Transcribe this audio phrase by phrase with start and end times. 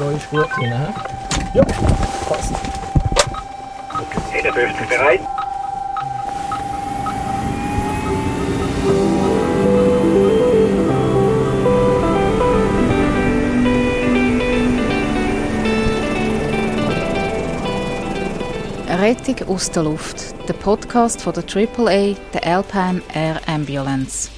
[0.00, 0.86] Treu ist gut drin, hä?
[1.52, 1.62] Ja,
[2.26, 2.54] passt.
[4.00, 4.48] Okay.
[4.48, 5.20] 51 bereit.
[18.88, 24.30] Rettung aus der Luft, der Podcast von der AAA, der Alpine Air Ambulance.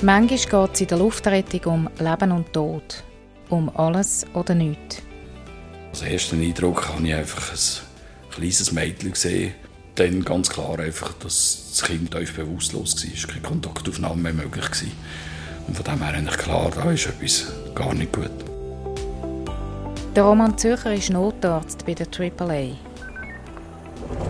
[0.00, 3.02] Manchmal geht es in der Luftrettung um Leben und Tod,
[3.48, 5.02] um alles oder nichts.
[5.90, 9.54] Als ersten Eindruck habe ich einfach ein kleines Mädchen gesehen.
[9.96, 13.28] Dann ganz klar einfach, dass das Kind tief bewusstlos war.
[13.28, 15.66] Keine Kontaktaufnahme mehr möglich war.
[15.66, 18.30] Und von dem her eigentlich klar, da ist etwas gar nicht gut.
[20.14, 22.76] Der Roman Zürcher ist Notarzt bei der AAA.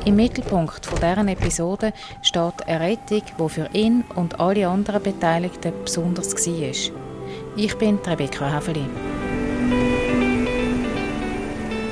[0.04, 6.34] Im Mittelpunkt deren Episode steht eine Rettung, die für ihn und alle anderen Beteiligten besonders
[6.34, 6.94] war.
[7.56, 8.86] Ich bin Rebecca Häfeli.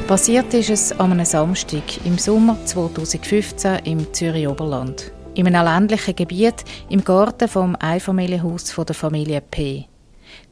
[0.07, 5.11] Passiert ist es an einem Samstag im Sommer 2015 im Zürich Oberland.
[5.35, 9.87] In einem ländlichen Gebiet im Garten vom Einfamilienhaus der Familie P.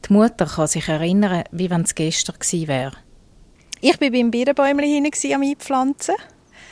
[0.07, 2.91] Die Mutter kann sich erinnern, wie wenn es gestern gewesen wäre.
[3.79, 6.15] Ich war beim Birnbäumchen am Einpflanzen.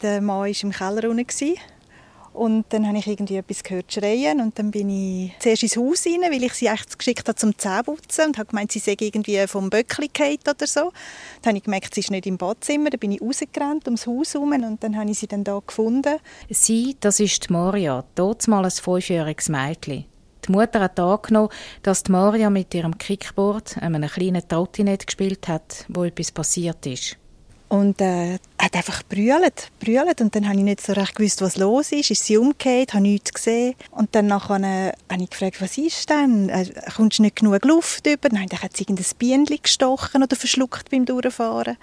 [0.04, 1.56] Der Mann war im Keller unten.
[2.34, 6.06] Und dann habe ich irgendwie etwas gehört schreien und dann bin ich zuerst ins Haus
[6.06, 9.46] rein, weil ich sie echt geschickt habe zum Zähneputzen und habe gemeint, sie sei irgendwie
[9.48, 10.09] vom Böckli
[10.50, 10.92] oder so.
[11.42, 14.34] Dann habe ich gemerkt, sie ist nicht im Badzimmer, dann bin ich rausgerannt ums Haus
[14.34, 16.18] herum und dann habe ich sie dann da gefunden.
[16.50, 18.04] Sie, das ist die Maria,
[18.48, 20.06] mal ein fünfjähriges Mädchen.
[20.48, 21.50] Die Mutter hat angenommen,
[21.84, 27.18] dass die Maria mit ihrem Kickboard einem kleinen Trottinett gespielt hat, wo etwas passiert ist.
[27.73, 30.21] Und äh, hat einfach brüllt, brüllt.
[30.21, 32.11] Und dann habe ich nicht so recht gewusst, was los ist.
[32.11, 33.73] Ist sie umgekehrt, habe nichts gesehen.
[33.89, 36.49] Und dann nachher, äh, habe ich gefragt, was ist denn?
[36.49, 38.29] Äh, kommst du nicht genug Luft über?
[38.31, 41.77] Nein, dann hat sie irgendein Bienchen gestochen oder verschluckt beim Durchfahren.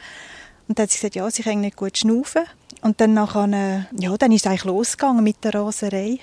[0.68, 2.42] Und dann hat sie gesagt, ja, sie kann nicht gut schnaufen.
[2.82, 6.20] Und dann nachher, äh, ja, dann ist es eigentlich losgegangen mit der Raserei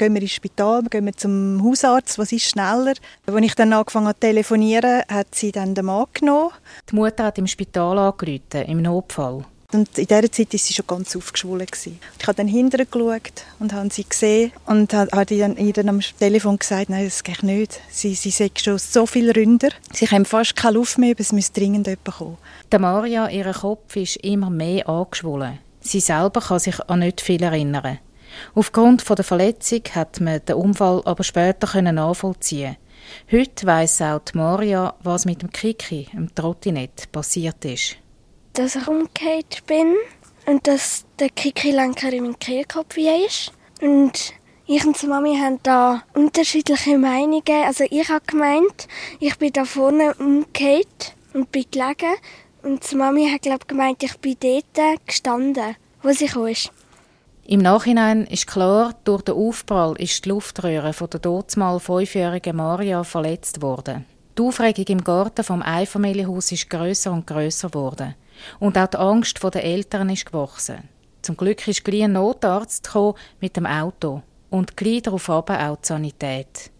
[0.00, 2.94] gehen wir ins Spital, gehen wir zum Hausarzt, was ist schneller.
[3.26, 6.52] Als ich dann angefangen habe zu telefonieren, hat sie dann den Mann genommen.
[6.90, 9.44] Die Mutter hat im Spital angerufen, im Notfall.
[9.72, 11.66] Und in dieser Zeit war sie schon ganz aufgeschwollen.
[11.70, 16.00] Ich habe dann hinterher geschaut und habe sie gesehen und habe dann ihr dann am
[16.00, 17.80] Telefon gesagt, nein, das geht nicht.
[17.90, 19.68] Sie, sie sagt schon so viele Ründer.
[19.92, 22.38] Sie haben fast keine Luft mehr, aber es muss dringend jemand kommen.
[22.72, 25.58] Der Maria, ihr Kopf ist immer mehr angeschwollen.
[25.82, 27.98] Sie selber kann sich an nicht viel erinnern.
[28.54, 32.76] Aufgrund der Verletzung hat man den Unfall aber später nachvollziehen.
[33.30, 37.96] Heute weiss auch die Maria, was mit dem Kiki, dem Trottinett, passiert ist.
[38.52, 39.94] Dass ich umgekehrt bin
[40.46, 43.52] und dass der Kiki-Lenker in meinem Kehlkopf ist.
[43.80, 44.34] Und
[44.66, 47.42] ich und die Mami haben da unterschiedliche Meinungen.
[47.66, 52.14] Also ich habe gemeint, ich bin da vorne umgekehrt und bin gelegen.
[52.62, 56.54] Und die Mami hat glaube gemeint, ich bin dort gestanden, wo sie kam.
[57.50, 63.02] Im Nachhinein ist klar, durch den Aufprall ist die Luftröhre von der dortmal fünfjährigen Maria
[63.02, 64.06] verletzt worden.
[64.38, 68.14] Die Aufregung im Garten vom Einfamilienhaus ist grösser und grösser geworden.
[68.60, 70.88] Und auch die Angst der Eltern ist gewachsen.
[71.22, 72.88] Zum Glück ist gleich ein Notarzt
[73.40, 76.70] mit dem Auto und gleich darauf auch die Sanität.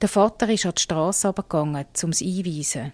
[0.00, 2.92] Der Vater ist an die Straße gegangen, um es einzuweisen.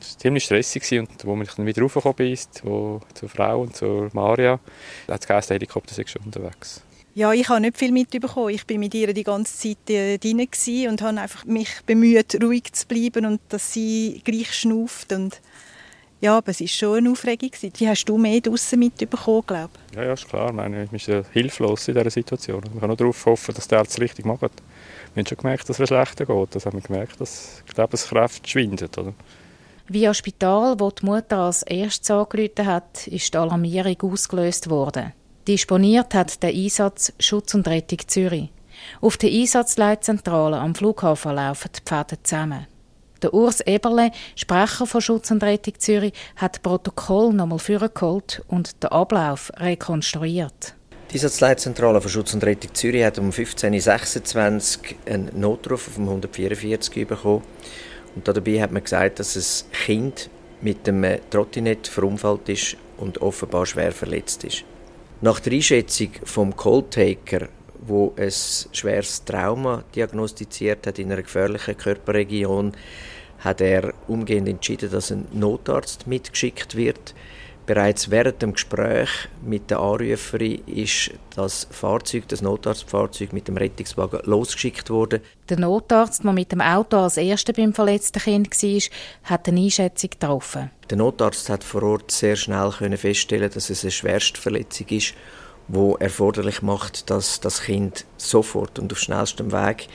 [0.00, 3.76] Es war ziemlich stressig und wo ich dann wieder raufgekommen bin, wo, zur Frau und
[3.76, 4.58] zur Maria,
[5.08, 6.82] hat es geheißen, der Helikopter sei schon unterwegs.
[7.14, 8.50] Ja, ich habe nicht viel mitbekommen.
[8.50, 10.46] Ich bin mit ihr die ganze Zeit äh, drin
[10.88, 15.12] und habe einfach mich bemüht, ruhig zu bleiben und dass sie gleich schnauft.
[15.12, 15.40] Und
[16.20, 17.50] ja, aber es war schon eine Aufregung.
[17.62, 19.96] Die hast du mehr draussen mitbekommen, glaube ich.
[19.96, 20.52] Ja, ja, ist klar.
[20.52, 22.62] Meine, man ist ja hilflos in dieser Situation.
[22.70, 24.42] Man kann nur darauf hoffen, dass der es richtig macht.
[24.42, 26.54] Wir haben schon gemerkt, dass es schlechter geht.
[26.54, 28.96] Das haben wir gemerkt, dass die Lebenskraft schwindet.
[28.98, 29.14] Oder?
[29.92, 35.12] Via Spital, wo die Mutter als erstes angerufen hat, ist die Alarmierung ausgelöst worden.
[35.48, 38.50] Disponiert hat der Einsatz Schutz und Rettung Zürich.
[39.00, 42.68] Auf der Einsatzleitzentrale am Flughafen laufen die Pfade zusammen.
[43.20, 48.80] Der Urs Eberle, Sprecher von Schutz und Rettung Zürich, hat das Protokoll nochmal vorgeholt und
[48.84, 50.76] den Ablauf rekonstruiert.
[51.10, 56.08] Die Einsatzleitzentrale von Schutz und Rettung Zürich hat um 15.26 Uhr einen Notruf auf dem
[56.08, 57.42] 144 bekommen
[58.14, 60.30] und dabei hat man gesagt, dass ein Kind
[60.60, 64.64] mit dem Trottinett verunfallt ist und offenbar schwer verletzt ist.
[65.20, 67.48] Nach der Einschätzung vom Calltaker,
[67.80, 72.72] wo ein schweres Trauma diagnostiziert hat in einer gefährlichen Körperregion,
[73.38, 77.14] hat er umgehend entschieden, dass ein Notarzt mitgeschickt wird.
[77.70, 79.08] Bereits während dem Gespräch
[79.46, 85.20] mit der Anruferin ist das Fahrzeug, das Notarztfahrzeug mit dem Rettungswagen losgeschickt worden.
[85.48, 88.82] Der Notarzt, der mit dem Auto als erster beim verletzten Kind war,
[89.22, 90.72] hat eine Einschätzung getroffen.
[90.90, 95.14] Der Notarzt hat vor Ort sehr schnell feststellen, dass es eine Schwerstverletzung ist,
[95.68, 99.86] wo erforderlich macht, dass das Kind sofort und auf schnellstem Weg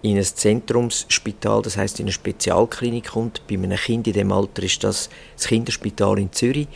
[0.00, 3.46] in ein Zentrumsspital, das heißt in eine Spezialklinik kommt.
[3.48, 6.68] Bei einem Kind in dem Alter ist das das Kinderspital in Zürich.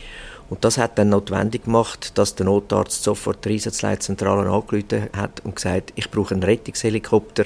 [0.53, 5.55] Und das hat dann notwendig gemacht, dass der Notarzt sofort die Einsatzleitzentrale angerufen hat und
[5.55, 7.45] gesagt, ich brauche einen Rettungshelikopter,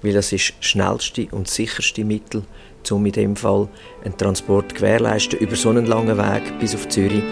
[0.00, 2.44] weil das ist das schnellste und sicherste Mittel,
[2.88, 3.66] um in dem Fall
[4.04, 7.24] einen Transport gewährleisten über so einen langen Weg bis auf Zürich.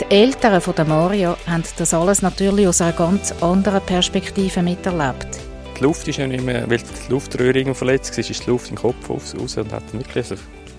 [0.00, 5.41] Die Eltern von Mario haben das alles natürlich aus einer ganz anderen Perspektive miterlebt
[5.82, 8.76] die Luft ist ja nicht mehr, weil die Luftröhre verletzt war, ist die Luft im
[8.76, 10.36] Kopf raus und hat wirklich also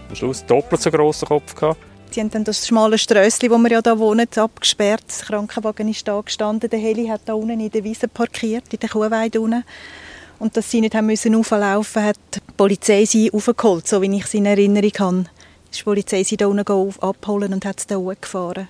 [0.07, 1.77] am Schluss doppelt so grossen Kopf gehabt.
[2.15, 5.03] Die haben dann das schmale Strössli, wo wir ja da wohnen, abgesperrt.
[5.19, 6.69] Der Krankenwagen ist da gestanden.
[6.69, 9.65] Der Heli hat da unten in der Wiese parkiert, in der Kuhweide unten.
[10.39, 14.33] Und dass sie nicht haben müssen hat die Polizei sie aufgeholt, so wie ich es
[14.33, 15.25] in Erinnerung habe.
[15.75, 18.69] Die Polizei sie da unten abholen und hat sie da gefahren.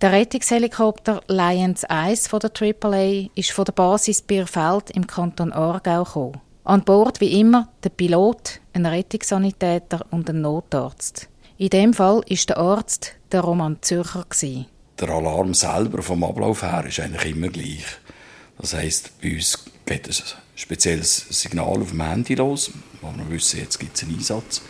[0.00, 6.04] Der Rettungshelikopter Lions 1 von der AAA ist von der Basis Bierfeld im Kanton Aargau
[6.04, 6.40] gekommen.
[6.64, 11.28] An Bord wie immer der Pilot, ein Rettungssanitäter und ein Notarzt.
[11.58, 14.24] In dem Fall ist der Arzt der Roman Zürcher.
[14.98, 17.84] Der Alarm selber vom Ablauf her ist eigentlich immer gleich.
[18.56, 20.14] Das heißt, bei uns geht ein
[20.54, 22.70] spezielles Signal auf dem Handy los,
[23.02, 24.62] wo wir wissen, jetzt gibt es einen Einsatz.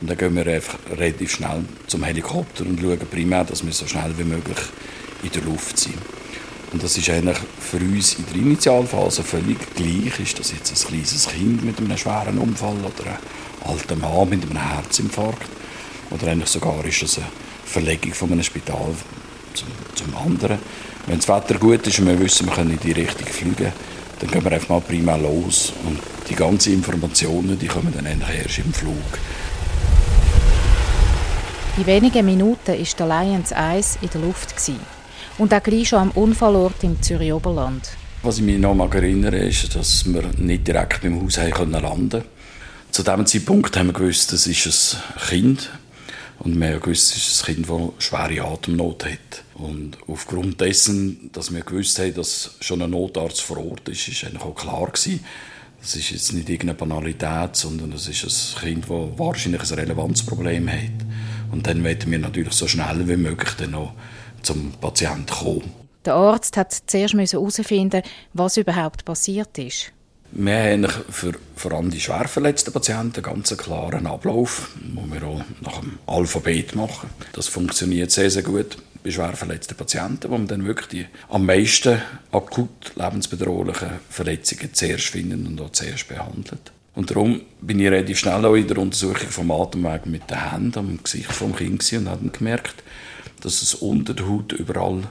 [0.00, 3.86] Und dann gehen wir einfach relativ schnell zum Helikopter und schauen primär, dass wir so
[3.86, 4.58] schnell wie möglich
[5.22, 5.98] in der Luft sind.
[6.72, 10.18] Und das ist eigentlich für uns in der Initialphase völlig gleich.
[10.18, 14.42] Ist das jetzt ein kleines Kind mit einem schweren Unfall oder ein alter Mann mit
[14.42, 15.48] einem Herzinfarkt?
[16.10, 17.26] Oder eigentlich sogar ist das eine
[17.64, 18.92] Verlegung von einem Spital
[19.54, 20.58] zum, zum anderen.
[21.06, 23.72] Wenn das Wetter gut ist und wir wissen, wir können in die Richtung fliegen,
[24.18, 25.72] dann gehen wir einfach mal prima los.
[25.84, 28.96] Und die ganzen Informationen, die kommen dann eigentlich erst im Flug.
[31.76, 34.54] In wenigen Minuten war der Lions 1 in der Luft.
[35.38, 37.90] Und auch gleich schon am Unfallort im Zürich Oberland.
[38.22, 42.22] Was ich mich noch mal erinnere, ist, dass wir nicht direkt beim Haus landen konnten.
[42.92, 45.70] Zu diesem Zeitpunkt haben wir gewusst, das ist ein Kind.
[46.38, 49.42] Und wir haben gewusst, es ist ein Kind, das schwere Atemnot hat.
[49.54, 54.22] Und aufgrund dessen, dass wir gewusst haben, dass schon ein Notarzt vor Ort ist, ist
[54.22, 55.24] eigentlich auch klar gewesen,
[55.80, 60.70] das ist jetzt nicht irgendeine Banalität, sondern es ist ein Kind, das wahrscheinlich ein Relevanzproblem
[60.70, 61.04] hat.
[61.54, 63.92] Und dann werden wir natürlich so schnell wie möglich dann noch
[64.42, 65.72] zum Patienten kommen.
[66.04, 68.02] Der Arzt hat zuerst herausfinden
[68.32, 69.92] was überhaupt passiert ist.
[70.32, 75.22] Wir haben für vor allem die schwer verletzten Patienten einen ganz klaren Ablauf, den wir
[75.22, 77.08] auch nach dem Alphabet machen.
[77.34, 81.46] Das funktioniert sehr, sehr gut bei schwer verletzten Patienten, wo man dann wirklich die am
[81.46, 82.02] meisten
[82.32, 86.72] akut lebensbedrohlichen Verletzungen zuerst finden und auch zuerst behandelt.
[86.94, 90.78] Und darum bin ich relativ schnell auch in der Untersuchung vom Atemweg mit den Händen
[90.78, 92.82] am Gesicht vom Kind und habe gemerkt,
[93.40, 95.02] dass es unter der Haut überall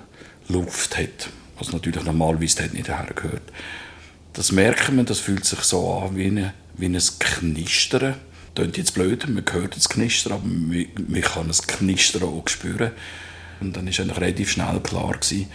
[0.48, 3.44] Luft hat, was natürlich normalerweise nicht hergehört.
[4.34, 8.16] Das merken wir, das fühlt sich so an wie, eine, wie ein Knistern.
[8.56, 12.92] Klingt jetzt blöd, man hört das Knistern, aber man, man kann das Knistern auch spüren.
[13.60, 15.48] Und dann war eigentlich relativ schnell klar, gewesen,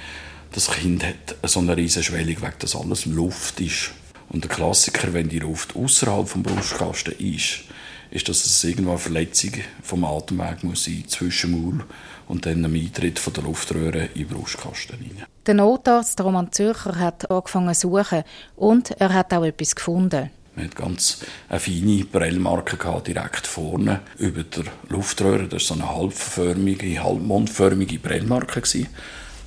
[0.53, 3.91] das Kind hat so eine riesige Schwellung, weil das alles Luft ist.
[4.31, 7.65] Und der Klassiker, wenn die Luft außerhalb vom Brustkasten ist,
[8.11, 11.85] ist, dass es irgendwo eine Verletzung vom Atemweg muss sein, zwischen Maul
[12.27, 15.27] und dann einem Eintritt von der Luftröhre in den Brustkasten rein.
[15.47, 18.25] Der Notarzt Roman Zürcher hat angefangen zu suchen
[18.57, 20.31] und er hat auch etwas gefunden.
[20.57, 25.47] Man hat ganz eine feine Prellmarke direkt vorne über der Luftröhre.
[25.47, 28.61] Das war so eine halbförmige, halbmondförmige Prellmarke.
[28.61, 28.87] Am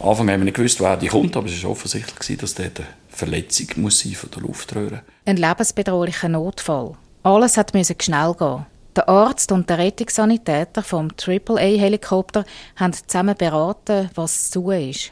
[0.04, 2.88] Anfang haben wir nicht gewusst, woher die kommt, aber es war offensichtlich, dass dort eine
[3.10, 5.02] Verletzung muss sein von der Luftröhre.
[5.26, 6.96] Ein lebensbedrohlicher Notfall.
[7.24, 8.66] Alles musste schnell gehen.
[8.96, 15.12] Der Arzt und der Rettungssanitäter vom AAA-Helikopter haben zusammen beraten, was zu tun ist.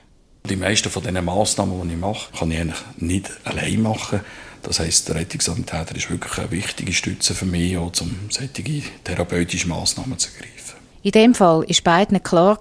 [0.50, 4.22] Die meisten von diesen Massnahmen, die ich mache, kann ich eigentlich nicht allein machen.
[4.64, 7.92] Das heisst, der Rettungssanitäter ist wirklich eine wichtige Stütze für mich, um
[8.30, 10.80] solche therapeutische Massnahmen zu ergreifen.
[11.02, 12.60] In dem Fall war beiden klar,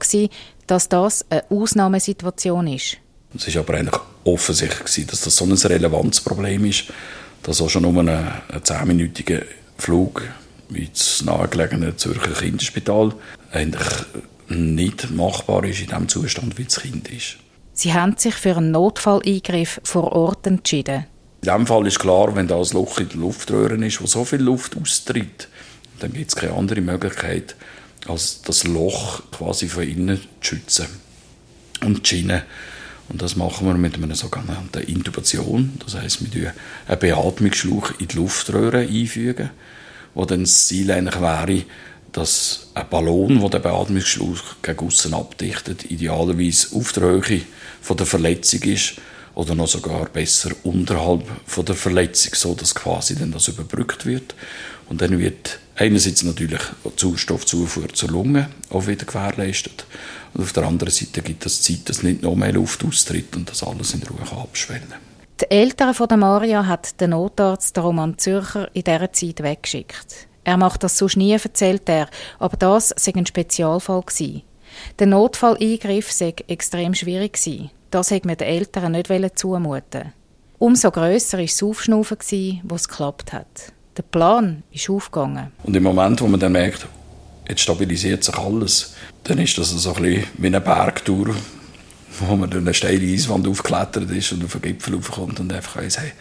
[0.71, 2.99] dass das eine Ausnahmesituation ist.
[3.35, 6.85] Es war aber eigentlich offensichtlich, dass das so ein relevantes Problem ist,
[7.43, 9.43] dass auch schon um einen, einen zehnminütigen
[9.77, 10.23] Flug
[10.73, 13.13] ins nahegelegene Zürcher Kinderspital
[13.53, 13.89] eigentlich
[14.49, 17.37] nicht machbar ist in dem Zustand, wie das Kind ist.
[17.73, 21.07] Sie haben sich für einen Notfalleingriff vor Ort entschieden.
[21.43, 24.25] In diesem Fall ist klar, wenn da ein Loch in der Luftröhre ist, wo so
[24.25, 25.49] viel Luft austritt,
[26.01, 27.55] dann gibt es keine andere Möglichkeit,
[28.09, 30.87] als das Loch quasi von innen zu schützen.
[31.81, 32.45] Und die Schiene.
[33.09, 35.73] Und das machen wir mit einer sogenannten Intubation.
[35.85, 36.53] Das heißt, wir fügen
[36.87, 39.50] einen Beatmungsschlauch in die Luftröhre einfügen,
[40.15, 41.65] wo dann das Ziel eigentlich wäre,
[42.12, 47.43] dass ein Ballon, der den Beatmungsschlauch gegen aussen abdichtet, idealerweise auf der Höhe
[47.81, 48.95] von der Verletzung ist
[49.35, 54.35] oder noch sogar besser unterhalb von der Verletzung, so dass quasi dann das überbrückt wird.
[54.88, 59.87] Und dann wird einerseits natürlich die Sauerstoffzufuhr zur Lunge auch wieder gewährleistet.
[60.35, 63.50] Und auf der anderen Seite gibt es Zeit, dass nicht noch mehr Luft austritt und
[63.50, 65.00] das alles in Ruhe abschwellen kann.
[65.40, 70.26] Die Eltern von der Maria hat der Notarzt Roman Zürcher in dieser Zeit weggeschickt.
[70.42, 74.42] Er macht das sonst nie, erzählt er, aber das sei ein Spezialfall gewesen.
[74.99, 77.71] Der Notfalleingriff sei extrem schwierig gewesen.
[77.90, 80.12] Das hätte man den Eltern nicht zumuten
[80.59, 82.18] Umso grösser war das Aufschnaufen,
[82.64, 83.73] wo es geklappt hat.
[83.99, 85.50] Der Plan ist aufgegangen.
[85.64, 86.87] Und im Moment, wo man dann merkt,
[87.49, 91.35] jetzt stabilisiert sich alles, dann ist das so ein bisschen wie eine Bergtour,
[92.21, 95.83] wo man durch eine steile Eiswand aufgeklettert ist und auf den Gipfel raufkommt und einfach
[95.83, 96.12] weiss, hey,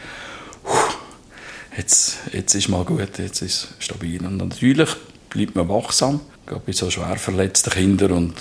[1.77, 4.25] jetzt, jetzt ist mal gut, jetzt ist es stabil.
[4.25, 4.89] Und natürlich
[5.29, 6.22] bleibt man wachsam,
[6.66, 8.36] bei so schwer verletzten Kindern und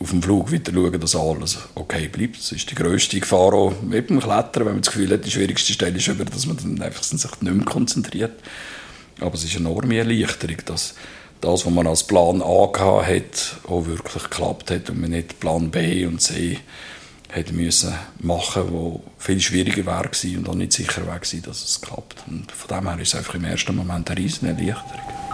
[0.00, 2.38] auf dem Flug wieder schauen, dass alles okay bleibt.
[2.38, 5.30] Das ist die grösste Gefahr auch mit dem Klettern, wenn man das Gefühl hat, die
[5.30, 8.40] schwierigste Stelle ist über, dass man dann einfach sich nicht mehr konzentriert.
[9.20, 10.94] Aber es ist eine enorme Erleichterung, dass
[11.40, 12.70] das, was man als Plan A
[13.06, 16.58] hat, auch wirklich geklappt hat und man nicht Plan B und C
[17.28, 22.24] hätte müssen machen, wo viel schwieriger wäre und auch nicht sicher wäre dass es klappt.
[22.28, 25.31] Und von dem her ist es einfach im ersten Moment eine riesen Erleichterung.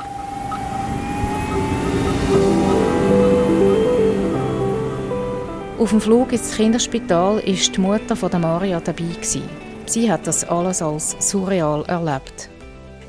[5.79, 9.49] Auf dem Flug ins Kinderspital ist die Mutter von Maria dabei gewesen.
[9.87, 12.51] Sie hat das alles als surreal erlebt.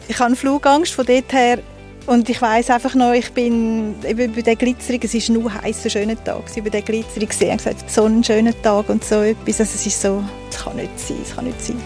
[0.07, 1.57] Ich habe Flugangst von dort her
[2.05, 5.73] und ich weiß einfach noch, ich bin eben bei der Glitzerung, es war nur ein
[5.73, 9.61] schöner Tag, über der Glitzerung gesehen, ich gesagt, so ein schöner Tag und so etwas,
[9.61, 11.81] also es ist so, das kann nicht sein, das kann nicht sein.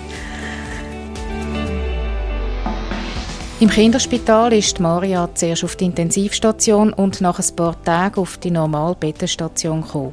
[3.61, 8.51] Im Kinderspital ist Maria zuerst auf die Intensivstation und nach ein paar Tagen auf die
[8.51, 10.11] normale Bettenstation gekommen.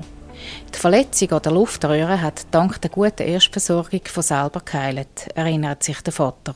[0.74, 6.00] Die Verletzung an der Luftröhre hat dank der guten Erstversorgung von selber geheilt, erinnert sich
[6.02, 6.54] der Vater.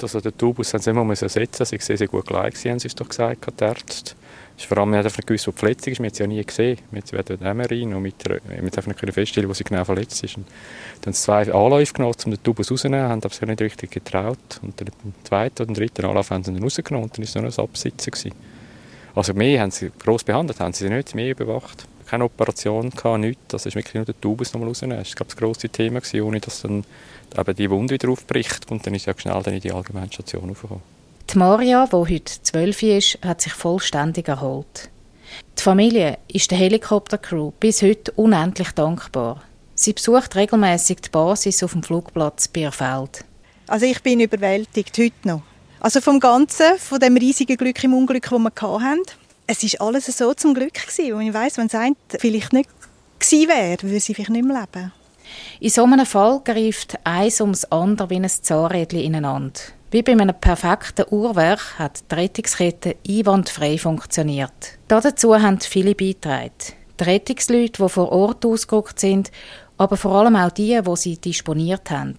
[0.00, 2.94] Also den Tubus haben sie immer ersetzen Sie sehen sehr gut gleich, haben sie uns
[2.94, 4.14] doch gesagt, die Ärzte.
[4.56, 5.98] Ist vor allem, einfach gewusst, wo die Verletzung ist.
[5.98, 6.78] Wir haben sie ja nie gesehen.
[6.90, 10.36] Wir haben sie MRI und mit wir einfach nicht feststellen, wo sie genau verletzt ist.
[10.36, 10.46] Und
[11.00, 13.90] dann haben sie zwei Anläufe genommen, um den Tubus rauszunehmen, haben aber sich nicht richtig
[13.90, 14.60] getraut.
[14.60, 17.34] Und dann im zweiten oder dritten Anlauf haben sie ihn rausgenommen und dann war es
[17.34, 18.10] nur ein Absitzen.
[18.10, 18.34] Gewesen.
[19.14, 21.86] Also mehr haben sie gross behandelt, haben sie nicht, mehr überwacht.
[22.12, 23.40] Keine Operation, gehabt, nichts.
[23.48, 24.98] Das ist wirklich nur der Tubus nochmal rausnehmen.
[24.98, 26.84] Das war das grosse Thema, gewesen, ohne dass dann
[27.34, 30.50] eben die Wunde wieder aufbricht und dann ist ja schnell dann in die allgemeine Station
[30.50, 30.82] aufgekommen.
[31.32, 34.90] Die Maria, die heute zwölf ist, hat sich vollständig erholt.
[35.58, 39.42] Die Familie ist der Helikoptercrew bis heute unendlich dankbar.
[39.74, 43.24] Sie besucht regelmäßig die Basis auf dem Flugplatz Bierfeld.
[43.68, 45.42] Also ich bin überwältigt, heute noch.
[45.80, 49.00] Also vom Ganzen, von dem riesigen Glück im Unglück, das wir hatten.
[49.46, 51.14] Es ist alles so zum Glück gewesen.
[51.14, 52.70] Und ich weiss, wenn es vielleicht nicht
[53.18, 54.92] gewesen wäre, würde sie vielleicht nicht mehr leben.
[55.60, 59.60] In so einem Fall greift eins ums andere wie ein Zahnrädchen ineinander.
[59.90, 64.78] Wie bei einem perfekten Uhrwerk hat die Rettungskette einwandfrei funktioniert.
[64.88, 66.52] Dazu haben viele beigetragen.
[66.98, 69.30] Die Rettungsleute, die vor Ort ausgerückt sind,
[69.76, 72.16] aber vor allem auch die, die sie disponiert haben.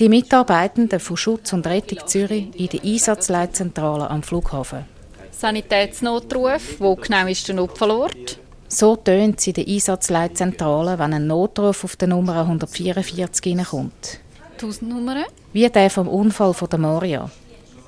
[0.00, 4.84] Die Mitarbeitenden von Schutz und Rettung Zürich in der Einsatzleitzentrale am Flughafen.
[5.38, 8.38] Sanitätsnotruf, wo genau ist der Notfallort?
[8.68, 14.20] So tönt es in der Einsatzleitzentrale, wenn ein Notruf auf der Nummer 144 hineinkommt.
[14.58, 15.24] Tausendnummern?
[15.52, 17.30] Wie der vom Unfall von der Maria.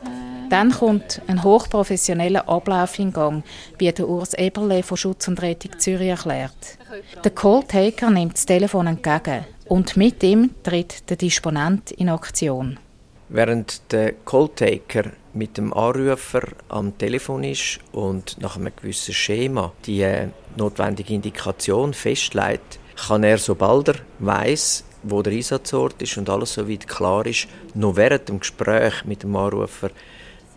[0.04, 0.48] Äh.
[0.50, 3.44] Dann kommt ein hochprofessioneller Ablauf in Gang,
[3.78, 6.78] wie der Urs Eberle von Schutz und Rettung Zürich erklärt.
[7.24, 12.78] Der Calltaker nimmt das Telefon entgegen und mit ihm tritt der Disponent in Aktion.
[13.28, 20.02] Während der Calltaker mit dem Anrufer am Telefon ist und nach einem gewissen Schema die
[20.02, 26.54] äh, notwendige Indikation festlegt, kann er, sobald er weiß, wo der Einsatzort ist und alles
[26.54, 29.90] soweit klar ist, noch während dem Gespräch mit dem Anrufer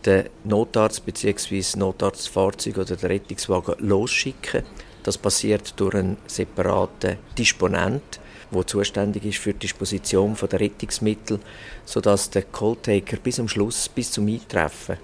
[0.06, 1.78] den Notarzt bzw.
[1.78, 4.64] Notarztfahrzeug oder den Rettungswagen losschicken.
[5.04, 8.20] Das passiert durch einen separaten Disponent,
[8.52, 11.40] wo zuständig ist für die Disposition der Rettungsmittel,
[11.86, 14.98] sodass der Calltaker bis am Schluss, bis zum Eintreffen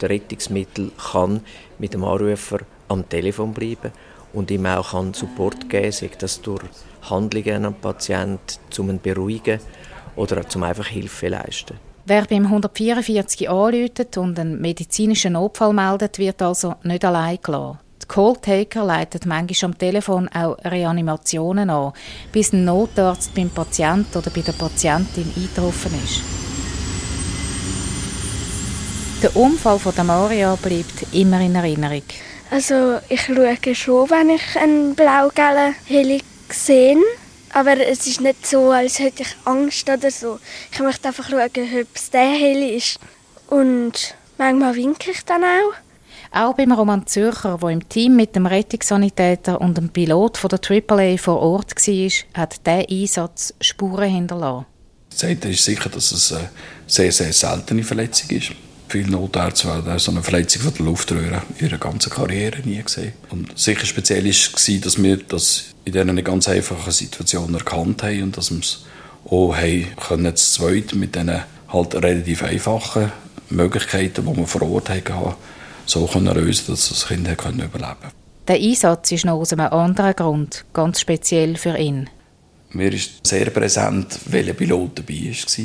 [0.00, 1.40] der Rettungsmittel kann
[1.78, 3.92] mit dem Anrufer am Telefon bleiben
[4.32, 6.64] und ihm auch kann Support geben, sei das durch
[7.08, 9.60] Handlungen am Patienten, um ihn beruhigen
[10.16, 11.78] oder zum einfach Hilfe leisten.
[12.04, 17.78] Wer beim 144 anläutet und einen medizinischen Notfall meldet, wird also nicht allein gelassen.
[18.08, 21.92] Die Calltaker leiten manchmal am Telefon auch Reanimationen an,
[22.32, 26.22] bis ein Notarzt beim Patienten oder bei der Patientin eingetroffen ist.
[29.22, 32.04] Der Unfall von der Maria bleibt immer in Erinnerung.
[32.50, 36.96] Also ich schaue schon, wenn ich einen blau-gelben Heli sehe.
[37.52, 40.38] Aber es ist nicht so, als hätte ich Angst oder so.
[40.72, 43.00] Ich möchte einfach schauen, ob es der Heli ist.
[43.48, 45.87] Und manchmal winke ich dann auch.
[46.30, 50.60] Auch beim Roman Zürcher, der im Team mit dem Rettungssanitäter und dem Pilot von der
[50.60, 54.66] AAA vor Ort war, hat dieser Einsatz Spuren hinterlassen.
[55.22, 56.50] Eine ist sicher, dass es eine
[56.86, 58.52] sehr, sehr seltene Verletzung ist.
[58.88, 63.12] Viele Notärzte haben so eine Verletzung von der Luftröhre in ihrer ganzen Karriere nie gesehen.
[63.30, 68.36] Und sicher speziell war, dass wir das in dieser ganz einfachen Situation erkannt haben und
[68.36, 68.84] dass wir es
[69.26, 73.12] auch haben können, zu zweit mit diesen halt relativ einfachen
[73.50, 75.34] Möglichkeiten, die wir vor Ort hatten,
[75.88, 78.16] so können lösen dass das Kind können überleben konnte.
[78.46, 82.08] Der Einsatz ist noch aus einem anderen Grund, ganz speziell für ihn.
[82.70, 85.64] Mir ist sehr präsent, welcher Pilot dabei war.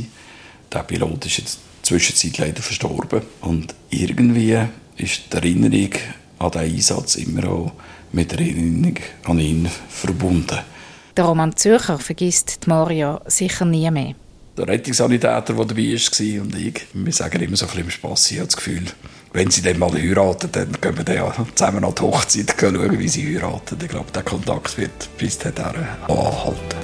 [0.72, 3.22] Der Pilot ist jetzt Zwischenzeit leider verstorben.
[3.42, 4.58] Und irgendwie
[4.98, 5.92] ist die Erinnerung
[6.39, 7.72] an diesen Einsatz immer auch
[8.12, 10.60] mit der Erinnerung an ihn verbunden.
[11.15, 14.15] Der Roman Zürcher vergisst die Maria sicher nie mehr.
[14.58, 18.32] Der Rettungssanitäter, der dabei war, und ich, wir sagen immer so ein bisschen im Spass,
[18.32, 18.84] ich habe das Gefühl,
[19.34, 23.00] wenn sie dann mal heiraten, dann können wir dann ja zusammen an die Hochzeit schauen,
[23.00, 23.78] wie sie heiraten.
[23.82, 25.58] Ich glaube, der Kontakt wird bis dahin
[26.08, 26.83] anhalten.